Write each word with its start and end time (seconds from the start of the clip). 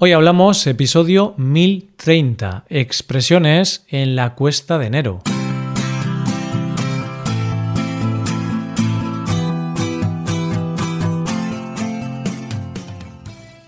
Hoy 0.00 0.12
hablamos 0.12 0.64
episodio 0.68 1.34
1030, 1.38 2.66
expresiones 2.68 3.84
en 3.88 4.14
la 4.14 4.36
cuesta 4.36 4.78
de 4.78 4.86
enero. 4.86 5.22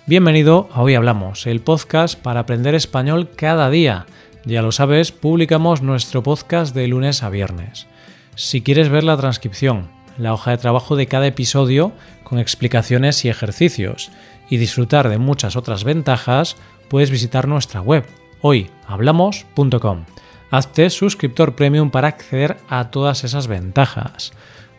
Bienvenido 0.07 0.69
a 0.73 0.83
Hoy 0.83 0.95
Hablamos, 0.95 1.49
el 1.49 1.63
podcast 1.63 2.17
para 2.17 2.39
aprender 2.39 2.77
español 2.77 3.31
cada 3.35 3.69
día. 3.69 4.07
Ya 4.45 4.63
lo 4.63 4.71
sabes, 4.71 5.11
publicamos 5.11 5.83
nuestro 5.83 6.23
podcast 6.23 6.77
de 6.77 6.87
lunes 6.87 7.25
a 7.25 7.31
viernes. 7.31 7.89
Si 8.37 8.63
quieres 8.63 8.89
ver 8.89 9.03
la 9.03 9.17
transcripción, 9.17 9.89
la 10.23 10.33
hoja 10.33 10.53
de 10.53 10.59
trabajo 10.59 10.97
de 10.97 11.07
cada 11.07 11.27
episodio 11.27 11.93
con 12.23 12.39
explicaciones 12.39 13.25
y 13.25 13.29
ejercicios, 13.29 14.11
y 14.49 14.57
disfrutar 14.57 15.09
de 15.09 15.19
muchas 15.19 15.57
otras 15.57 15.85
ventajas, 15.85 16.57
puedes 16.89 17.11
visitar 17.11 17.49
nuestra 17.49 17.81
web 17.81 18.05
hoyhablamos.com. 18.43 20.05
Hazte 20.51 20.91
suscriptor 20.91 21.55
premium 21.55 21.91
para 21.91 22.09
acceder 22.09 22.57
a 22.69 22.91
todas 22.91 23.23
esas 23.23 23.47
ventajas. 23.47 24.33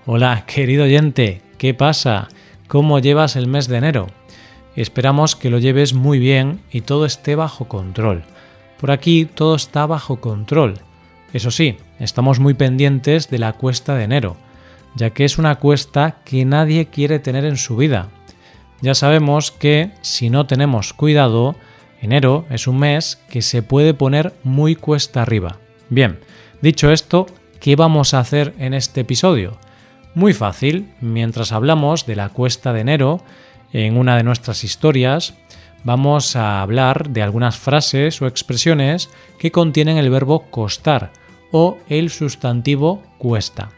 Hola, 0.06 0.46
querido 0.46 0.84
oyente, 0.84 1.42
¿qué 1.58 1.74
pasa? 1.74 2.28
¿Cómo 2.68 3.00
llevas 3.00 3.36
el 3.36 3.48
mes 3.48 3.68
de 3.68 3.78
enero? 3.78 4.08
Esperamos 4.76 5.36
que 5.36 5.50
lo 5.50 5.60
lleves 5.60 5.94
muy 5.94 6.20
bien 6.20 6.62
y 6.72 6.82
todo 6.82 7.06
esté 7.06 7.36
bajo 7.36 7.66
control. 7.66 8.24
Por 8.80 8.92
aquí 8.92 9.26
todo 9.26 9.56
está 9.56 9.86
bajo 9.86 10.20
control. 10.20 10.80
Eso 11.34 11.52
sí, 11.52 11.78
estamos 12.00 12.40
muy 12.40 12.54
pendientes 12.54 13.30
de 13.30 13.38
la 13.38 13.54
cuesta 13.54 13.96
de 13.96 14.04
enero, 14.04 14.36
ya 14.96 15.12
que 15.12 15.26
es 15.26 15.38
una 15.38 15.56
cuesta 15.56 16.18
que 16.26 16.46
nadie 16.46 16.88
quiere 16.88 17.20
tener 17.20 17.46
en 17.46 17.58
su 17.58 17.76
vida. 17.78 18.10
Ya 18.82 18.96
sabemos 18.96 19.52
que 19.52 19.92
si 20.02 20.30
no 20.30 20.48
tenemos 20.48 20.94
cuidado, 20.94 21.56
enero 22.02 22.46
es 22.50 22.68
un 22.68 22.80
mes 22.80 23.20
que 23.30 23.42
se 23.42 23.62
puede 23.62 23.94
poner 23.94 24.34
muy 24.44 24.76
cuesta 24.76 25.22
arriba. 25.22 25.58
Bien, 25.90 26.20
dicho 26.62 26.92
esto, 26.92 27.28
¿qué 27.60 27.76
vamos 27.76 28.14
a 28.14 28.20
hacer 28.20 28.54
en 28.58 28.74
este 28.74 29.02
episodio? 29.02 29.58
Muy 30.16 30.34
fácil, 30.34 30.92
mientras 31.00 31.52
hablamos 31.52 32.06
de 32.06 32.16
la 32.16 32.30
cuesta 32.30 32.74
de 32.74 32.82
enero, 32.82 33.24
en 33.72 33.98
una 33.98 34.18
de 34.18 34.24
nuestras 34.24 34.64
historias 34.64 35.36
vamos 35.84 36.36
a 36.36 36.62
hablar 36.62 37.10
de 37.10 37.22
algunas 37.22 37.58
frases 37.58 38.22
o 38.22 38.28
expresiones 38.28 39.10
que 39.40 39.52
contienen 39.52 39.98
el 39.98 40.10
verbo 40.10 40.50
costar 40.52 41.12
o 41.52 41.78
el 41.90 42.10
sustantivo 42.10 43.02
cuesta. 43.18 43.70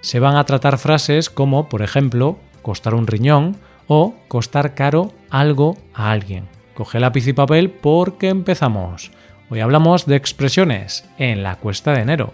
Se 0.00 0.20
van 0.20 0.36
a 0.36 0.44
tratar 0.44 0.78
frases 0.78 1.30
como, 1.30 1.68
por 1.68 1.82
ejemplo, 1.82 2.38
costar 2.62 2.94
un 2.94 3.06
riñón 3.06 3.56
o 3.86 4.14
costar 4.28 4.74
caro 4.74 5.12
algo 5.30 5.76
a 5.94 6.10
alguien. 6.10 6.48
Coge 6.74 7.00
lápiz 7.00 7.26
y 7.26 7.32
papel 7.32 7.70
porque 7.70 8.28
empezamos. 8.28 9.10
Hoy 9.48 9.60
hablamos 9.60 10.06
de 10.06 10.16
expresiones 10.16 11.08
en 11.18 11.42
la 11.42 11.56
cuesta 11.56 11.92
de 11.92 12.00
enero. 12.00 12.32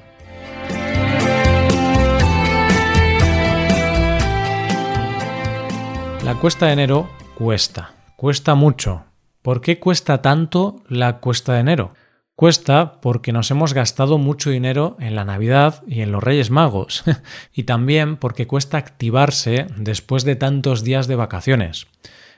La 6.25 6.37
cuesta 6.41 6.67
de 6.67 6.73
enero 6.73 7.11
cuesta, 7.35 7.95
cuesta 8.17 8.55
mucho. 8.55 9.05
¿Por 9.43 9.61
qué 9.61 9.81
cuesta 9.81 10.23
tanto 10.23 10.83
la 10.89 11.19
cuesta 11.19 11.55
de 11.55 11.61
enero? 11.61 11.95
Cuesta 12.43 13.01
porque 13.01 13.31
nos 13.31 13.53
hemos 13.53 13.73
gastado 13.73 14.19
mucho 14.19 14.51
dinero 14.51 14.97
en 14.99 15.15
la 15.15 15.25
Navidad 15.25 15.85
y 15.87 16.01
en 16.01 16.11
los 16.11 16.25
Reyes 16.25 16.51
Magos, 16.51 17.05
y 17.55 17.63
también 17.63 18.17
porque 18.17 18.49
cuesta 18.49 18.79
activarse 18.79 19.69
después 19.77 20.25
de 20.25 20.35
tantos 20.35 20.83
días 20.83 21.07
de 21.07 21.15
vacaciones. 21.15 21.87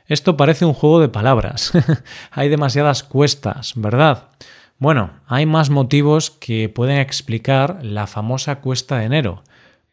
Esto 0.07 0.37
parece 0.37 0.67
un 0.67 0.75
juego 0.75 1.01
de 1.01 1.09
palabras. 1.09 1.73
hay 2.31 2.51
demasiadas 2.51 3.03
cuestas, 3.03 3.73
¿verdad? 3.77 4.29
Bueno, 4.77 5.11
hay 5.27 5.47
más 5.47 5.71
motivos 5.71 6.31
que 6.31 6.69
pueden 6.69 6.99
explicar 6.99 7.79
la 7.83 8.07
famosa 8.07 8.57
cuesta 8.57 8.99
de 8.99 9.07
enero, 9.07 9.43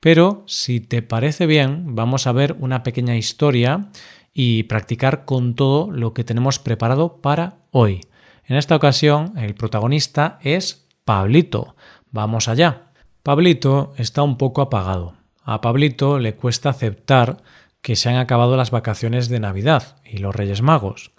pero 0.01 0.43
si 0.45 0.81
te 0.81 1.01
parece 1.01 1.45
bien, 1.45 1.95
vamos 1.95 2.27
a 2.27 2.33
ver 2.33 2.57
una 2.59 2.83
pequeña 2.83 3.15
historia 3.15 3.87
y 4.33 4.63
practicar 4.63 5.23
con 5.23 5.55
todo 5.55 5.89
lo 5.89 6.13
que 6.13 6.25
tenemos 6.25 6.59
preparado 6.59 7.21
para 7.21 7.59
hoy. 7.71 8.01
En 8.45 8.55
esta 8.55 8.75
ocasión, 8.75 9.33
el 9.37 9.55
protagonista 9.55 10.39
es 10.41 10.87
Pablito. 11.05 11.75
Vamos 12.11 12.47
allá. 12.47 12.91
Pablito 13.23 13.93
está 13.97 14.23
un 14.23 14.37
poco 14.37 14.61
apagado. 14.61 15.15
A 15.43 15.61
Pablito 15.61 16.19
le 16.19 16.35
cuesta 16.35 16.69
aceptar 16.69 17.37
que 17.81 17.95
se 17.95 18.09
han 18.09 18.17
acabado 18.17 18.57
las 18.57 18.71
vacaciones 18.71 19.29
de 19.29 19.39
Navidad 19.39 19.97
y 20.05 20.17
los 20.17 20.35
Reyes 20.35 20.61
Magos. 20.61 21.11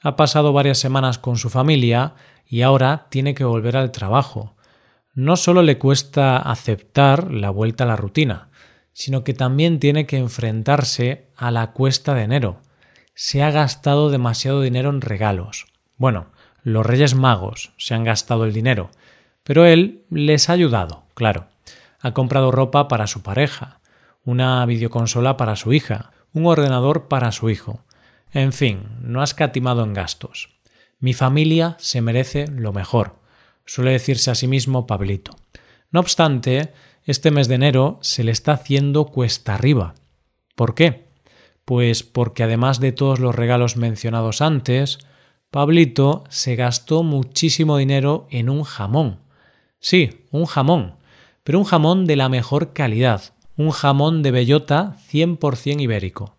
Ha 0.00 0.16
pasado 0.16 0.52
varias 0.52 0.78
semanas 0.78 1.18
con 1.18 1.36
su 1.36 1.50
familia 1.50 2.14
y 2.46 2.62
ahora 2.62 3.06
tiene 3.10 3.34
que 3.34 3.44
volver 3.44 3.76
al 3.76 3.92
trabajo 3.92 4.56
no 5.18 5.34
solo 5.34 5.64
le 5.64 5.78
cuesta 5.78 6.36
aceptar 6.36 7.32
la 7.32 7.50
vuelta 7.50 7.82
a 7.82 7.88
la 7.88 7.96
rutina, 7.96 8.50
sino 8.92 9.24
que 9.24 9.34
también 9.34 9.80
tiene 9.80 10.06
que 10.06 10.16
enfrentarse 10.16 11.26
a 11.34 11.50
la 11.50 11.72
cuesta 11.72 12.14
de 12.14 12.22
enero. 12.22 12.60
Se 13.16 13.42
ha 13.42 13.50
gastado 13.50 14.10
demasiado 14.10 14.62
dinero 14.62 14.90
en 14.90 15.00
regalos. 15.00 15.66
Bueno, 15.96 16.28
los 16.68 16.86
Reyes 16.86 17.14
Magos 17.14 17.72
se 17.76 17.94
han 17.94 18.04
gastado 18.04 18.44
el 18.44 18.52
dinero, 18.52 18.90
pero 19.42 19.64
él 19.66 20.04
les 20.10 20.48
ha 20.48 20.52
ayudado, 20.52 21.04
claro. 21.14 21.46
Ha 22.00 22.12
comprado 22.12 22.50
ropa 22.50 22.88
para 22.88 23.06
su 23.06 23.22
pareja, 23.22 23.80
una 24.24 24.64
videoconsola 24.66 25.36
para 25.36 25.56
su 25.56 25.72
hija, 25.72 26.12
un 26.32 26.46
ordenador 26.46 27.08
para 27.08 27.32
su 27.32 27.50
hijo. 27.50 27.84
En 28.32 28.52
fin, 28.52 28.82
no 29.00 29.20
ha 29.20 29.24
escatimado 29.24 29.82
en 29.82 29.94
gastos. 29.94 30.48
Mi 31.00 31.14
familia 31.14 31.76
se 31.78 32.00
merece 32.00 32.46
lo 32.48 32.72
mejor 32.72 33.18
suele 33.68 33.92
decirse 33.92 34.30
a 34.30 34.34
sí 34.34 34.48
mismo 34.48 34.86
Pablito. 34.86 35.36
No 35.92 36.00
obstante, 36.00 36.72
este 37.04 37.30
mes 37.30 37.48
de 37.48 37.56
enero 37.56 37.98
se 38.00 38.24
le 38.24 38.32
está 38.32 38.52
haciendo 38.52 39.06
cuesta 39.06 39.54
arriba. 39.54 39.94
¿Por 40.56 40.74
qué? 40.74 41.06
Pues 41.64 42.02
porque 42.02 42.42
además 42.42 42.80
de 42.80 42.92
todos 42.92 43.20
los 43.20 43.34
regalos 43.34 43.76
mencionados 43.76 44.40
antes, 44.40 44.98
Pablito 45.50 46.24
se 46.28 46.56
gastó 46.56 47.02
muchísimo 47.02 47.78
dinero 47.78 48.26
en 48.30 48.50
un 48.50 48.64
jamón. 48.64 49.20
Sí, 49.80 50.26
un 50.30 50.44
jamón, 50.44 50.96
pero 51.42 51.58
un 51.58 51.64
jamón 51.64 52.04
de 52.04 52.16
la 52.16 52.28
mejor 52.28 52.74
calidad, 52.74 53.34
un 53.56 53.70
jamón 53.70 54.22
de 54.22 54.30
bellota 54.30 54.96
100% 55.10 55.80
ibérico. 55.80 56.36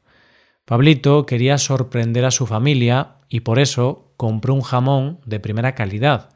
Pablito 0.65 1.25
quería 1.25 1.57
sorprender 1.57 2.23
a 2.23 2.31
su 2.31 2.45
familia 2.45 3.15
y 3.27 3.39
por 3.39 3.57
eso 3.57 4.13
compró 4.15 4.53
un 4.53 4.61
jamón 4.61 5.19
de 5.25 5.39
primera 5.39 5.73
calidad, 5.73 6.29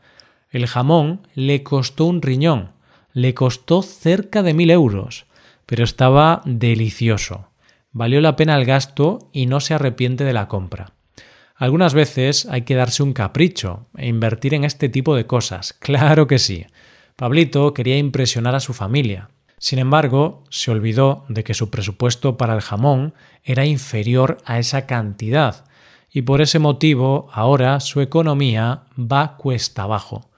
el 0.49 0.65
jamón 0.65 1.27
le 1.35 1.61
costó 1.61 2.05
un 2.05 2.21
riñón, 2.21 2.71
le 3.11 3.35
costó 3.35 3.83
cerca 3.83 4.41
de 4.41 4.55
mil 4.55 4.71
euros, 4.71 5.25
pero 5.65 5.83
estaba 5.83 6.41
delicioso. 6.45 7.49
Valió 7.91 8.19
la 8.21 8.35
pena 8.35 8.55
el 8.55 8.65
gasto 8.65 9.29
y 9.31 9.45
no 9.45 9.59
se 9.59 9.75
arrepiente 9.75 10.23
de 10.23 10.33
la 10.33 10.47
compra. 10.47 10.92
Algunas 11.63 11.93
veces 11.93 12.45
hay 12.47 12.63
que 12.63 12.75
darse 12.75 13.03
un 13.03 13.13
capricho 13.13 13.87
e 13.95 14.09
invertir 14.09 14.53
en 14.53 14.65
este 14.65 14.89
tipo 14.89 15.15
de 15.15 15.25
cosas, 15.25 15.71
claro 15.71 16.27
que 16.27 16.37
sí. 16.37 16.65
Pablito 17.15 17.73
quería 17.73 17.97
impresionar 17.97 18.53
a 18.53 18.59
su 18.59 18.73
familia. 18.73 19.29
Sin 19.59 19.79
embargo, 19.79 20.43
se 20.49 20.71
olvidó 20.71 21.23
de 21.29 21.45
que 21.45 21.53
su 21.53 21.69
presupuesto 21.69 22.35
para 22.35 22.53
el 22.53 22.59
jamón 22.59 23.13
era 23.45 23.65
inferior 23.65 24.39
a 24.43 24.59
esa 24.59 24.85
cantidad, 24.87 25.63
y 26.11 26.23
por 26.23 26.41
ese 26.41 26.59
motivo 26.59 27.29
ahora 27.31 27.79
su 27.79 28.01
economía 28.01 28.83
va 28.99 29.37
cuesta 29.37 29.83
abajo. 29.83 30.29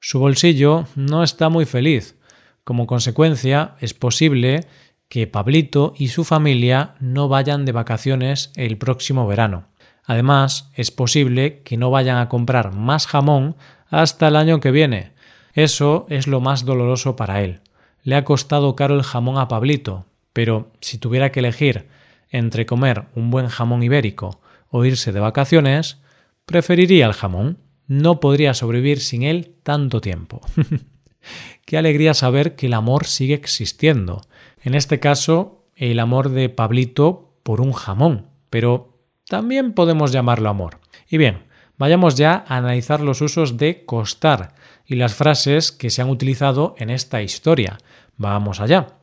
Su 0.00 0.18
bolsillo 0.18 0.84
no 0.96 1.22
está 1.22 1.48
muy 1.48 1.64
feliz. 1.64 2.14
Como 2.62 2.86
consecuencia, 2.86 3.74
es 3.80 3.94
posible 3.94 4.66
que 5.08 5.26
Pablito 5.26 5.94
y 5.96 6.08
su 6.08 6.24
familia 6.24 6.94
no 7.00 7.28
vayan 7.28 7.64
de 7.64 7.72
vacaciones 7.72 8.52
el 8.54 8.76
próximo 8.76 9.26
verano. 9.26 9.68
Además, 10.04 10.70
es 10.74 10.90
posible 10.90 11.62
que 11.62 11.76
no 11.76 11.90
vayan 11.90 12.18
a 12.18 12.28
comprar 12.28 12.72
más 12.72 13.06
jamón 13.06 13.56
hasta 13.88 14.28
el 14.28 14.36
año 14.36 14.60
que 14.60 14.70
viene. 14.70 15.12
Eso 15.54 16.06
es 16.08 16.26
lo 16.26 16.40
más 16.40 16.64
doloroso 16.64 17.16
para 17.16 17.42
él. 17.42 17.60
Le 18.02 18.16
ha 18.16 18.24
costado 18.24 18.76
caro 18.76 18.94
el 18.94 19.02
jamón 19.02 19.38
a 19.38 19.48
Pablito, 19.48 20.04
pero 20.32 20.70
si 20.80 20.98
tuviera 20.98 21.32
que 21.32 21.40
elegir 21.40 21.88
entre 22.30 22.66
comer 22.66 23.04
un 23.14 23.30
buen 23.30 23.48
jamón 23.48 23.82
ibérico 23.82 24.40
o 24.68 24.84
irse 24.84 25.12
de 25.12 25.20
vacaciones, 25.20 25.98
preferiría 26.44 27.06
el 27.06 27.12
jamón 27.12 27.58
no 27.86 28.20
podría 28.20 28.54
sobrevivir 28.54 29.00
sin 29.00 29.22
él 29.22 29.54
tanto 29.62 30.00
tiempo. 30.00 30.40
Qué 31.64 31.78
alegría 31.78 32.14
saber 32.14 32.56
que 32.56 32.66
el 32.66 32.74
amor 32.74 33.06
sigue 33.06 33.34
existiendo. 33.34 34.22
En 34.62 34.74
este 34.74 35.00
caso, 35.00 35.64
el 35.76 35.98
amor 36.00 36.30
de 36.30 36.48
Pablito 36.48 37.34
por 37.42 37.60
un 37.60 37.72
jamón, 37.72 38.26
pero 38.50 38.93
también 39.28 39.72
podemos 39.72 40.12
llamarlo 40.12 40.48
amor. 40.48 40.78
Y 41.08 41.18
bien, 41.18 41.44
vayamos 41.78 42.14
ya 42.14 42.44
a 42.46 42.56
analizar 42.56 43.00
los 43.00 43.20
usos 43.20 43.56
de 43.56 43.84
costar 43.84 44.54
y 44.86 44.96
las 44.96 45.14
frases 45.14 45.72
que 45.72 45.90
se 45.90 46.02
han 46.02 46.10
utilizado 46.10 46.74
en 46.78 46.90
esta 46.90 47.22
historia. 47.22 47.78
Vamos 48.16 48.60
allá. 48.60 48.98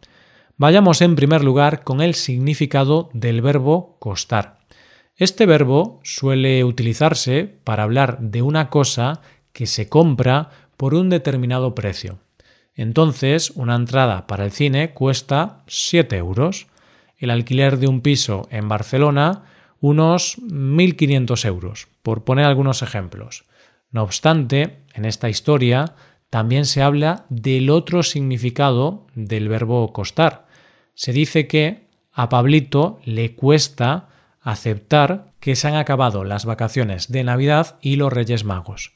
Vayamos 0.57 1.01
en 1.01 1.15
primer 1.15 1.43
lugar 1.43 1.83
con 1.83 2.01
el 2.01 2.13
significado 2.13 3.09
del 3.13 3.41
verbo 3.41 3.97
costar. 3.99 4.59
Este 5.15 5.45
verbo 5.45 5.99
suele 6.03 6.63
utilizarse 6.63 7.59
para 7.63 7.83
hablar 7.83 8.19
de 8.19 8.41
una 8.41 8.69
cosa 8.69 9.21
que 9.53 9.65
se 9.65 9.89
compra 9.89 10.49
por 10.77 10.93
un 10.93 11.09
determinado 11.09 11.75
precio. 11.75 12.19
Entonces, 12.75 13.51
una 13.51 13.75
entrada 13.75 14.27
para 14.27 14.45
el 14.45 14.51
cine 14.51 14.93
cuesta 14.93 15.63
7 15.67 16.15
euros. 16.17 16.67
El 17.17 17.29
alquiler 17.29 17.77
de 17.77 17.87
un 17.87 18.01
piso 18.01 18.47
en 18.49 18.67
Barcelona 18.67 19.43
unos 19.81 20.37
1.500 20.39 21.45
euros, 21.45 21.87
por 22.03 22.23
poner 22.23 22.45
algunos 22.45 22.81
ejemplos. 22.81 23.43
No 23.91 24.03
obstante, 24.03 24.77
en 24.93 25.05
esta 25.05 25.27
historia 25.27 25.95
también 26.29 26.65
se 26.65 26.81
habla 26.81 27.25
del 27.29 27.69
otro 27.69 28.03
significado 28.03 29.07
del 29.15 29.49
verbo 29.49 29.91
costar. 29.91 30.47
Se 30.93 31.11
dice 31.11 31.47
que 31.47 31.87
a 32.13 32.29
Pablito 32.29 32.99
le 33.03 33.35
cuesta 33.35 34.07
aceptar 34.39 35.33
que 35.39 35.55
se 35.55 35.67
han 35.67 35.75
acabado 35.75 36.23
las 36.23 36.45
vacaciones 36.45 37.11
de 37.11 37.23
Navidad 37.23 37.77
y 37.81 37.95
los 37.95 38.13
Reyes 38.13 38.43
Magos. 38.45 38.93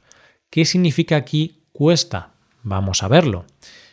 ¿Qué 0.50 0.66
significa 0.66 1.16
aquí 1.18 1.64
cuesta? 1.72 2.32
Vamos 2.64 3.04
a 3.04 3.08
verlo. 3.08 3.46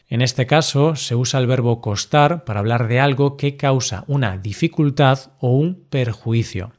En 0.09 0.21
este 0.21 0.47
caso 0.47 0.95
se 0.95 1.15
usa 1.15 1.41
el 1.41 1.47
verbo 1.47 1.81
costar 1.81 2.45
para 2.45 2.61
hablar 2.61 2.87
de 2.87 3.01
algo 3.01 3.37
que 3.37 3.57
causa 3.57 4.05
una 4.07 4.37
dificultad 4.37 5.33
o 5.41 5.53
un 5.53 5.87
perjuicio. 5.89 6.73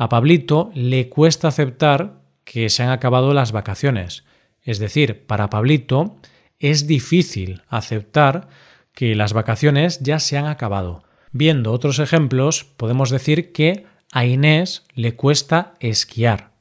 A 0.00 0.08
Pablito 0.08 0.70
le 0.72 1.10
cuesta 1.10 1.48
aceptar 1.48 2.22
que 2.44 2.70
se 2.70 2.82
han 2.82 2.88
acabado 2.88 3.34
las 3.34 3.52
vacaciones. 3.52 4.24
Es 4.62 4.78
decir, 4.78 5.26
para 5.26 5.50
Pablito 5.50 6.16
es 6.58 6.86
difícil 6.86 7.60
aceptar 7.68 8.48
que 8.94 9.14
las 9.14 9.34
vacaciones 9.34 10.00
ya 10.00 10.18
se 10.18 10.38
han 10.38 10.46
acabado. 10.46 11.04
Viendo 11.32 11.70
otros 11.70 11.98
ejemplos, 11.98 12.64
podemos 12.64 13.10
decir 13.10 13.52
que 13.52 13.84
a 14.10 14.24
Inés 14.24 14.86
le 14.94 15.16
cuesta 15.16 15.74
esquiar. 15.80 16.52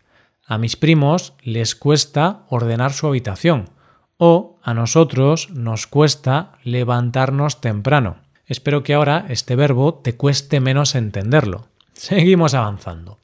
A 0.46 0.58
mis 0.58 0.76
primos 0.76 1.32
les 1.42 1.76
cuesta 1.76 2.44
ordenar 2.50 2.92
su 2.92 3.08
habitación 3.08 3.70
o 4.18 4.60
a 4.62 4.74
nosotros 4.74 5.50
nos 5.52 5.88
cuesta 5.88 6.58
levantarnos 6.66 7.62
temprano. 7.62 8.18
Espero 8.48 8.84
que 8.84 8.96
ahora 8.96 9.28
este 9.30 9.56
verbo 9.56 9.94
te 9.94 10.18
cueste 10.18 10.60
menos 10.60 10.94
entenderlo. 10.94 11.70
Seguimos 11.94 12.54
avanzando. 12.54 13.18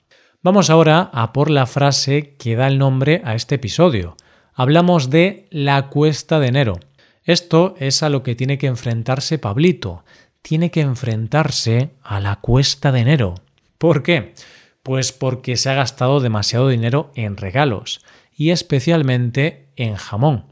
Vamos 0.46 0.70
ahora 0.70 1.10
a 1.12 1.34
por 1.34 1.50
la 1.50 1.66
frase 1.66 2.36
que 2.38 2.56
da 2.56 2.68
el 2.68 2.78
nombre 2.78 3.20
a 3.26 3.34
este 3.34 3.56
episodio. 3.56 4.16
Hablamos 4.54 5.10
de 5.10 5.48
la 5.50 5.88
cuesta 5.90 6.40
de 6.40 6.46
enero. 6.46 6.80
Esto 7.24 7.74
es 7.80 8.04
a 8.04 8.10
lo 8.10 8.22
que 8.22 8.36
tiene 8.36 8.60
que 8.60 8.68
enfrentarse 8.68 9.40
Pablito. 9.40 10.06
Tiene 10.44 10.70
que 10.70 10.82
enfrentarse 10.82 11.90
a 12.04 12.20
la 12.20 12.36
cuesta 12.42 12.92
de 12.92 13.00
enero. 13.00 13.34
¿Por 13.80 14.04
qué? 14.04 14.36
Pues 14.84 15.12
porque 15.12 15.58
se 15.58 15.72
ha 15.72 15.74
gastado 15.74 16.20
demasiado 16.20 16.70
dinero 16.70 17.12
en 17.16 17.38
regalos 17.38 18.02
y 18.38 18.52
especialmente 18.52 19.70
en 19.76 19.96
jamón. 19.96 20.46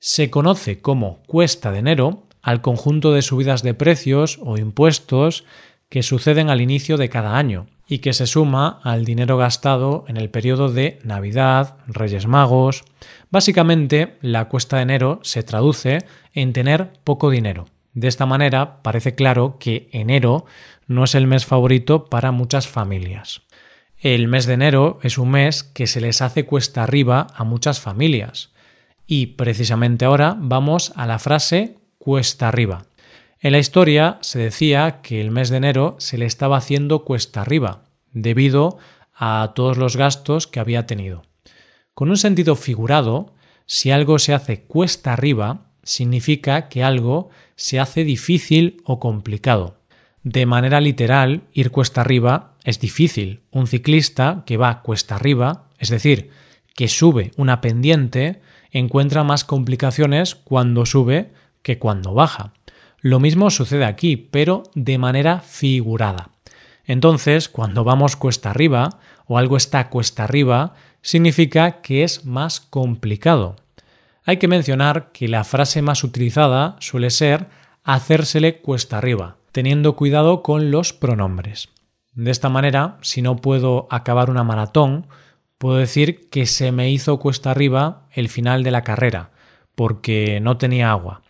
Se 0.00 0.28
conoce 0.28 0.82
como 0.82 1.22
cuesta 1.22 1.72
de 1.72 1.78
enero 1.78 2.24
al 2.42 2.60
conjunto 2.60 3.12
de 3.12 3.22
subidas 3.22 3.62
de 3.62 3.72
precios 3.72 4.38
o 4.42 4.58
impuestos 4.58 5.46
que 5.90 6.02
suceden 6.02 6.48
al 6.48 6.62
inicio 6.62 6.96
de 6.96 7.10
cada 7.10 7.36
año 7.36 7.66
y 7.86 7.98
que 7.98 8.12
se 8.12 8.26
suma 8.26 8.80
al 8.84 9.04
dinero 9.04 9.36
gastado 9.36 10.04
en 10.06 10.16
el 10.16 10.30
periodo 10.30 10.70
de 10.70 11.00
Navidad, 11.02 11.76
Reyes 11.88 12.26
Magos. 12.26 12.84
Básicamente, 13.30 14.16
la 14.22 14.48
cuesta 14.48 14.76
de 14.76 14.82
enero 14.84 15.18
se 15.22 15.42
traduce 15.42 15.98
en 16.32 16.52
tener 16.52 16.92
poco 17.02 17.28
dinero. 17.28 17.66
De 17.92 18.06
esta 18.06 18.24
manera, 18.24 18.80
parece 18.82 19.16
claro 19.16 19.56
que 19.58 19.88
enero 19.90 20.46
no 20.86 21.02
es 21.02 21.16
el 21.16 21.26
mes 21.26 21.44
favorito 21.44 22.04
para 22.04 22.30
muchas 22.30 22.68
familias. 22.68 23.42
El 23.98 24.28
mes 24.28 24.46
de 24.46 24.54
enero 24.54 25.00
es 25.02 25.18
un 25.18 25.32
mes 25.32 25.64
que 25.64 25.88
se 25.88 26.00
les 26.00 26.22
hace 26.22 26.46
cuesta 26.46 26.84
arriba 26.84 27.26
a 27.34 27.42
muchas 27.42 27.80
familias. 27.80 28.50
Y 29.08 29.26
precisamente 29.26 30.04
ahora 30.04 30.36
vamos 30.38 30.92
a 30.94 31.06
la 31.06 31.18
frase 31.18 31.78
cuesta 31.98 32.46
arriba. 32.46 32.84
En 33.42 33.52
la 33.52 33.58
historia 33.58 34.18
se 34.20 34.38
decía 34.38 35.00
que 35.00 35.22
el 35.22 35.30
mes 35.30 35.48
de 35.48 35.56
enero 35.56 35.96
se 35.98 36.18
le 36.18 36.26
estaba 36.26 36.58
haciendo 36.58 37.04
cuesta 37.06 37.40
arriba, 37.40 37.84
debido 38.12 38.76
a 39.14 39.52
todos 39.54 39.78
los 39.78 39.96
gastos 39.96 40.46
que 40.46 40.60
había 40.60 40.84
tenido. 40.84 41.22
Con 41.94 42.10
un 42.10 42.18
sentido 42.18 42.54
figurado, 42.54 43.32
si 43.64 43.90
algo 43.90 44.18
se 44.18 44.34
hace 44.34 44.64
cuesta 44.64 45.14
arriba, 45.14 45.70
significa 45.82 46.68
que 46.68 46.82
algo 46.82 47.30
se 47.56 47.80
hace 47.80 48.04
difícil 48.04 48.82
o 48.84 49.00
complicado. 49.00 49.78
De 50.22 50.44
manera 50.44 50.82
literal, 50.82 51.44
ir 51.54 51.70
cuesta 51.70 52.02
arriba 52.02 52.56
es 52.64 52.78
difícil. 52.78 53.40
Un 53.50 53.66
ciclista 53.66 54.42
que 54.44 54.58
va 54.58 54.82
cuesta 54.82 55.14
arriba, 55.14 55.70
es 55.78 55.88
decir, 55.88 56.28
que 56.74 56.88
sube 56.88 57.30
una 57.38 57.62
pendiente, 57.62 58.42
encuentra 58.70 59.24
más 59.24 59.44
complicaciones 59.44 60.34
cuando 60.34 60.84
sube 60.84 61.32
que 61.62 61.78
cuando 61.78 62.12
baja. 62.12 62.52
Lo 63.00 63.20
mismo 63.20 63.50
sucede 63.50 63.84
aquí, 63.84 64.16
pero 64.16 64.64
de 64.74 64.98
manera 64.98 65.40
figurada. 65.40 66.30
Entonces, 66.84 67.48
cuando 67.48 67.84
vamos 67.84 68.16
cuesta 68.16 68.50
arriba 68.50 68.98
o 69.26 69.38
algo 69.38 69.56
está 69.56 69.88
cuesta 69.88 70.24
arriba, 70.24 70.74
significa 71.02 71.80
que 71.80 72.02
es 72.02 72.24
más 72.24 72.60
complicado. 72.60 73.56
Hay 74.24 74.36
que 74.36 74.48
mencionar 74.48 75.12
que 75.12 75.28
la 75.28 75.44
frase 75.44 75.82
más 75.82 76.04
utilizada 76.04 76.76
suele 76.80 77.10
ser 77.10 77.48
hacérsele 77.84 78.60
cuesta 78.60 78.98
arriba, 78.98 79.36
teniendo 79.52 79.96
cuidado 79.96 80.42
con 80.42 80.70
los 80.70 80.92
pronombres. 80.92 81.68
De 82.12 82.30
esta 82.30 82.48
manera, 82.48 82.98
si 83.00 83.22
no 83.22 83.36
puedo 83.36 83.86
acabar 83.90 84.30
una 84.30 84.44
maratón, 84.44 85.06
puedo 85.58 85.76
decir 85.76 86.28
que 86.28 86.46
se 86.46 86.72
me 86.72 86.90
hizo 86.90 87.18
cuesta 87.18 87.50
arriba 87.50 88.06
el 88.12 88.28
final 88.28 88.62
de 88.62 88.70
la 88.72 88.82
carrera, 88.82 89.30
porque 89.74 90.40
no 90.40 90.56
tenía 90.56 90.90
agua. 90.90 91.22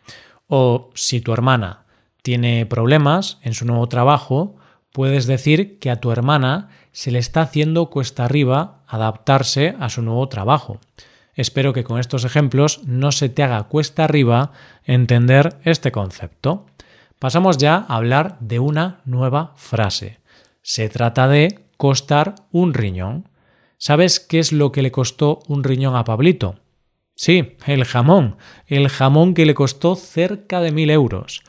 O 0.52 0.90
si 0.96 1.20
tu 1.20 1.32
hermana 1.32 1.84
tiene 2.22 2.66
problemas 2.66 3.38
en 3.42 3.54
su 3.54 3.64
nuevo 3.64 3.86
trabajo, 3.86 4.56
puedes 4.92 5.26
decir 5.26 5.78
que 5.78 5.90
a 5.90 6.00
tu 6.00 6.10
hermana 6.10 6.70
se 6.90 7.12
le 7.12 7.20
está 7.20 7.42
haciendo 7.42 7.86
cuesta 7.86 8.24
arriba 8.24 8.82
adaptarse 8.88 9.76
a 9.78 9.88
su 9.88 10.02
nuevo 10.02 10.28
trabajo. 10.28 10.80
Espero 11.34 11.72
que 11.72 11.84
con 11.84 12.00
estos 12.00 12.24
ejemplos 12.24 12.80
no 12.84 13.12
se 13.12 13.28
te 13.28 13.44
haga 13.44 13.62
cuesta 13.68 14.02
arriba 14.02 14.50
entender 14.84 15.56
este 15.62 15.92
concepto. 15.92 16.66
Pasamos 17.20 17.56
ya 17.56 17.76
a 17.76 17.94
hablar 17.94 18.36
de 18.40 18.58
una 18.58 19.02
nueva 19.04 19.52
frase. 19.54 20.18
Se 20.62 20.88
trata 20.88 21.28
de 21.28 21.64
costar 21.76 22.34
un 22.50 22.74
riñón. 22.74 23.28
¿Sabes 23.78 24.18
qué 24.18 24.40
es 24.40 24.50
lo 24.50 24.72
que 24.72 24.82
le 24.82 24.90
costó 24.90 25.38
un 25.46 25.62
riñón 25.62 25.94
a 25.94 26.02
Pablito? 26.02 26.56
Sí, 27.22 27.58
el 27.66 27.84
jamón, 27.84 28.38
el 28.66 28.88
jamón 28.88 29.34
que 29.34 29.44
le 29.44 29.52
costó 29.52 29.94
cerca 29.94 30.62
de 30.62 30.72
mil 30.72 30.88
euros. 30.88 31.42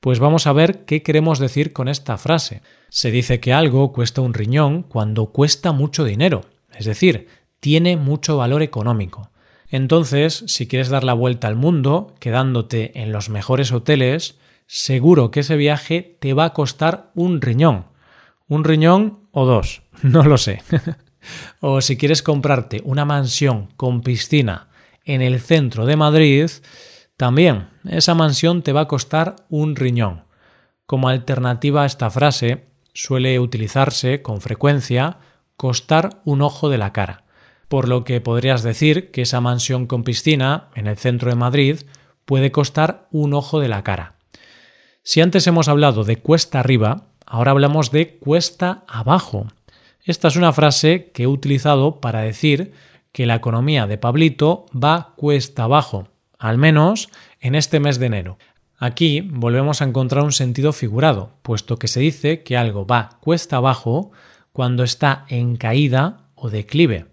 Pues 0.00 0.18
vamos 0.18 0.46
a 0.46 0.52
ver 0.52 0.84
qué 0.84 1.02
queremos 1.02 1.38
decir 1.38 1.72
con 1.72 1.88
esta 1.88 2.18
frase. 2.18 2.60
Se 2.90 3.10
dice 3.10 3.40
que 3.40 3.54
algo 3.54 3.90
cuesta 3.90 4.20
un 4.20 4.34
riñón 4.34 4.82
cuando 4.82 5.32
cuesta 5.32 5.72
mucho 5.72 6.04
dinero, 6.04 6.42
es 6.76 6.84
decir, 6.84 7.28
tiene 7.58 7.96
mucho 7.96 8.36
valor 8.36 8.62
económico. 8.62 9.30
Entonces, 9.70 10.44
si 10.46 10.68
quieres 10.68 10.90
dar 10.90 11.04
la 11.04 11.14
vuelta 11.14 11.48
al 11.48 11.56
mundo, 11.56 12.14
quedándote 12.20 13.00
en 13.00 13.10
los 13.10 13.30
mejores 13.30 13.72
hoteles, 13.72 14.38
seguro 14.66 15.30
que 15.30 15.40
ese 15.40 15.56
viaje 15.56 16.18
te 16.20 16.34
va 16.34 16.44
a 16.44 16.52
costar 16.52 17.12
un 17.14 17.40
riñón. 17.40 17.86
Un 18.46 18.62
riñón 18.62 19.20
o 19.32 19.46
dos, 19.46 19.84
no 20.02 20.22
lo 20.24 20.36
sé. 20.36 20.60
o 21.60 21.80
si 21.80 21.96
quieres 21.96 22.22
comprarte 22.22 22.82
una 22.84 23.06
mansión 23.06 23.68
con 23.78 24.02
piscina 24.02 24.68
en 25.04 25.22
el 25.22 25.40
centro 25.40 25.86
de 25.86 25.96
Madrid, 25.96 26.50
también 27.16 27.68
esa 27.88 28.14
mansión 28.14 28.62
te 28.62 28.72
va 28.72 28.82
a 28.82 28.88
costar 28.88 29.36
un 29.48 29.76
riñón. 29.76 30.24
Como 30.86 31.08
alternativa 31.08 31.82
a 31.82 31.86
esta 31.86 32.10
frase, 32.10 32.66
suele 32.92 33.38
utilizarse 33.38 34.22
con 34.22 34.40
frecuencia 34.40 35.18
costar 35.56 36.20
un 36.24 36.42
ojo 36.42 36.68
de 36.68 36.78
la 36.78 36.92
cara, 36.92 37.24
por 37.68 37.88
lo 37.88 38.04
que 38.04 38.20
podrías 38.20 38.62
decir 38.62 39.10
que 39.10 39.22
esa 39.22 39.40
mansión 39.40 39.86
con 39.86 40.04
piscina 40.04 40.68
en 40.74 40.86
el 40.86 40.96
centro 40.96 41.30
de 41.30 41.36
Madrid 41.36 41.80
puede 42.24 42.52
costar 42.52 43.08
un 43.10 43.34
ojo 43.34 43.60
de 43.60 43.68
la 43.68 43.82
cara. 43.82 44.16
Si 45.02 45.20
antes 45.20 45.46
hemos 45.46 45.68
hablado 45.68 46.04
de 46.04 46.16
cuesta 46.16 46.60
arriba, 46.60 47.08
ahora 47.26 47.50
hablamos 47.50 47.90
de 47.90 48.16
cuesta 48.18 48.84
abajo. 48.88 49.48
Esta 50.02 50.28
es 50.28 50.36
una 50.36 50.52
frase 50.52 51.10
que 51.12 51.24
he 51.24 51.26
utilizado 51.26 52.00
para 52.00 52.20
decir 52.20 52.72
que 53.14 53.26
la 53.26 53.36
economía 53.36 53.86
de 53.86 53.96
Pablito 53.96 54.66
va 54.74 55.14
cuesta 55.14 55.62
abajo, 55.62 56.08
al 56.36 56.58
menos 56.58 57.10
en 57.40 57.54
este 57.54 57.78
mes 57.78 58.00
de 58.00 58.06
enero. 58.06 58.38
Aquí 58.76 59.20
volvemos 59.20 59.80
a 59.80 59.84
encontrar 59.84 60.24
un 60.24 60.32
sentido 60.32 60.72
figurado, 60.72 61.30
puesto 61.42 61.76
que 61.76 61.86
se 61.86 62.00
dice 62.00 62.42
que 62.42 62.56
algo 62.56 62.86
va 62.86 63.10
cuesta 63.20 63.58
abajo 63.58 64.10
cuando 64.52 64.82
está 64.82 65.26
en 65.28 65.54
caída 65.54 66.26
o 66.34 66.50
declive. 66.50 67.06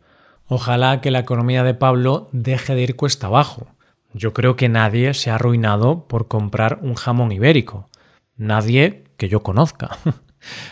Ojalá 0.48 1.02
que 1.02 1.12
la 1.12 1.20
economía 1.20 1.64
de 1.64 1.76
Pablo 1.76 2.30
deje 2.32 2.74
de 2.74 2.82
ir 2.82 2.96
cuesta 2.96 3.28
abajo. 3.28 3.68
Yo 4.12 4.34
creo 4.34 4.56
que 4.56 4.70
nadie 4.70 5.14
se 5.14 5.30
ha 5.30 5.36
arruinado 5.36 6.08
por 6.08 6.28
comprar 6.28 6.80
un 6.82 6.96
jamón 6.96 7.32
ibérico. 7.32 7.90
Nadie 8.38 9.04
que 9.18 9.30
yo 9.30 9.44
conozca. 9.44 10.00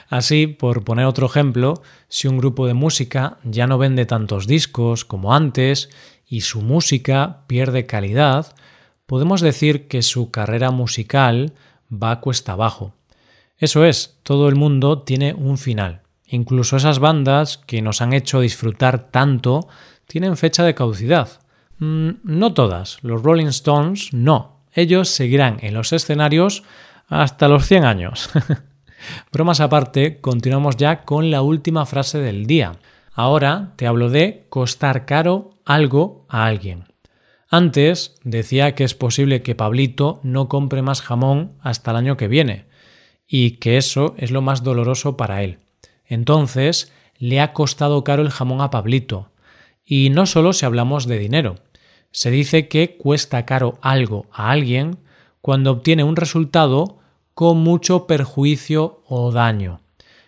Así, 0.09 0.47
por 0.47 0.83
poner 0.83 1.05
otro 1.05 1.27
ejemplo, 1.27 1.81
si 2.07 2.27
un 2.27 2.37
grupo 2.37 2.67
de 2.67 2.73
música 2.73 3.37
ya 3.43 3.67
no 3.67 3.77
vende 3.77 4.05
tantos 4.05 4.47
discos 4.47 5.05
como 5.05 5.33
antes 5.33 5.89
y 6.27 6.41
su 6.41 6.61
música 6.61 7.43
pierde 7.47 7.85
calidad, 7.85 8.55
podemos 9.05 9.41
decir 9.41 9.87
que 9.87 10.01
su 10.01 10.31
carrera 10.31 10.71
musical 10.71 11.53
va 11.91 12.21
cuesta 12.21 12.53
abajo. 12.53 12.93
Eso 13.57 13.83
es, 13.85 14.17
todo 14.23 14.47
el 14.47 14.55
mundo 14.55 14.99
tiene 14.99 15.33
un 15.33 15.57
final. 15.57 16.01
Incluso 16.27 16.77
esas 16.77 16.99
bandas 16.99 17.57
que 17.57 17.81
nos 17.81 18.01
han 18.01 18.13
hecho 18.13 18.39
disfrutar 18.39 19.09
tanto 19.09 19.67
tienen 20.07 20.37
fecha 20.37 20.63
de 20.63 20.75
caducidad. 20.75 21.41
Mm, 21.79 22.09
no 22.23 22.53
todas, 22.53 22.99
los 23.01 23.23
Rolling 23.23 23.47
Stones 23.47 24.13
no. 24.13 24.59
Ellos 24.73 25.09
seguirán 25.09 25.57
en 25.61 25.73
los 25.73 25.91
escenarios 25.91 26.63
hasta 27.07 27.47
los 27.47 27.65
100 27.65 27.85
años. 27.85 28.29
Bromas 29.31 29.59
aparte, 29.59 30.19
continuamos 30.21 30.77
ya 30.77 31.03
con 31.03 31.31
la 31.31 31.41
última 31.41 31.85
frase 31.85 32.19
del 32.19 32.45
día. 32.45 32.73
Ahora 33.13 33.73
te 33.75 33.87
hablo 33.87 34.09
de 34.09 34.45
costar 34.49 35.05
caro 35.05 35.51
algo 35.65 36.25
a 36.29 36.45
alguien. 36.45 36.85
Antes 37.49 38.15
decía 38.23 38.75
que 38.75 38.83
es 38.83 38.93
posible 38.93 39.41
que 39.41 39.55
Pablito 39.55 40.19
no 40.23 40.47
compre 40.47 40.81
más 40.81 41.01
jamón 41.01 41.53
hasta 41.61 41.91
el 41.91 41.97
año 41.97 42.17
que 42.17 42.27
viene, 42.27 42.65
y 43.27 43.51
que 43.51 43.77
eso 43.77 44.13
es 44.17 44.31
lo 44.31 44.41
más 44.41 44.63
doloroso 44.63 45.17
para 45.17 45.41
él. 45.41 45.57
Entonces, 46.05 46.91
le 47.17 47.41
ha 47.41 47.53
costado 47.53 48.03
caro 48.03 48.21
el 48.21 48.29
jamón 48.29 48.61
a 48.61 48.69
Pablito. 48.69 49.31
Y 49.83 50.09
no 50.11 50.25
solo 50.25 50.53
si 50.53 50.65
hablamos 50.65 51.07
de 51.07 51.19
dinero. 51.19 51.55
Se 52.11 52.31
dice 52.31 52.67
que 52.67 52.97
cuesta 52.97 53.45
caro 53.45 53.79
algo 53.81 54.27
a 54.31 54.51
alguien 54.51 54.99
cuando 55.41 55.71
obtiene 55.71 56.03
un 56.03 56.15
resultado 56.15 56.98
con 57.39 57.59
mucho 57.59 58.05
perjuicio 58.05 59.01
o 59.07 59.31
daño. 59.31 59.79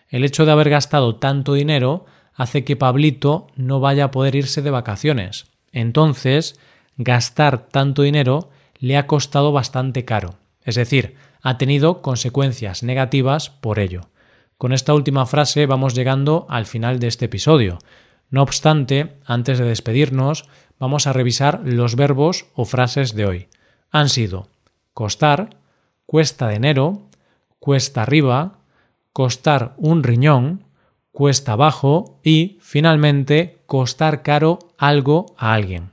El 0.07 0.23
hecho 0.23 0.45
de 0.45 0.53
haber 0.53 0.69
gastado 0.69 1.17
tanto 1.17 1.55
dinero 1.55 2.05
hace 2.33 2.63
que 2.63 2.77
Pablito 2.77 3.47
no 3.57 3.81
vaya 3.81 4.05
a 4.05 4.11
poder 4.11 4.33
irse 4.33 4.61
de 4.61 4.71
vacaciones. 4.71 5.47
Entonces, 5.73 6.57
gastar 6.95 7.67
tanto 7.67 8.03
dinero 8.03 8.49
le 8.79 8.95
ha 8.95 9.07
costado 9.07 9.51
bastante 9.51 10.05
caro. 10.05 10.35
Es 10.63 10.75
decir, 10.75 11.15
ha 11.41 11.57
tenido 11.57 12.01
consecuencias 12.01 12.81
negativas 12.81 13.49
por 13.49 13.79
ello. 13.79 14.07
Con 14.57 14.71
esta 14.71 14.93
última 14.93 15.25
frase 15.25 15.65
vamos 15.65 15.93
llegando 15.93 16.45
al 16.47 16.65
final 16.65 16.99
de 16.99 17.07
este 17.07 17.25
episodio. 17.25 17.79
No 18.29 18.41
obstante, 18.41 19.17
antes 19.25 19.59
de 19.59 19.65
despedirnos, 19.65 20.45
vamos 20.79 21.07
a 21.07 21.11
revisar 21.11 21.59
los 21.65 21.97
verbos 21.97 22.45
o 22.55 22.63
frases 22.63 23.15
de 23.15 23.25
hoy. 23.25 23.47
Han 23.91 24.07
sido 24.07 24.47
costar, 24.93 25.60
cuesta 26.11 26.49
de 26.49 26.55
enero, 26.55 27.03
cuesta 27.59 28.01
arriba, 28.01 28.59
costar 29.13 29.75
un 29.77 30.03
riñón, 30.03 30.65
cuesta 31.13 31.53
abajo 31.53 32.19
y, 32.21 32.57
finalmente, 32.59 33.59
costar 33.65 34.21
caro 34.21 34.59
algo 34.77 35.27
a 35.37 35.53
alguien. 35.53 35.91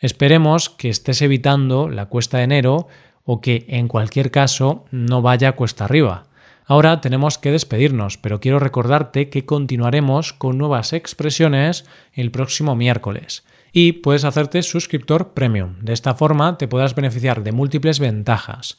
Esperemos 0.00 0.70
que 0.70 0.88
estés 0.88 1.22
evitando 1.22 1.88
la 1.88 2.06
cuesta 2.06 2.38
de 2.38 2.44
enero 2.44 2.88
o 3.22 3.40
que, 3.40 3.64
en 3.68 3.86
cualquier 3.86 4.32
caso, 4.32 4.86
no 4.90 5.22
vaya 5.22 5.52
cuesta 5.52 5.84
arriba. 5.84 6.24
Ahora 6.66 7.00
tenemos 7.00 7.38
que 7.38 7.52
despedirnos, 7.52 8.18
pero 8.18 8.40
quiero 8.40 8.58
recordarte 8.58 9.30
que 9.30 9.46
continuaremos 9.46 10.32
con 10.32 10.58
nuevas 10.58 10.92
expresiones 10.92 11.84
el 12.12 12.32
próximo 12.32 12.74
miércoles. 12.74 13.44
Y 13.70 13.92
puedes 13.92 14.24
hacerte 14.24 14.62
suscriptor 14.64 15.32
premium. 15.32 15.76
De 15.80 15.92
esta 15.92 16.14
forma 16.14 16.58
te 16.58 16.66
podrás 16.66 16.96
beneficiar 16.96 17.44
de 17.44 17.52
múltiples 17.52 18.00
ventajas, 18.00 18.78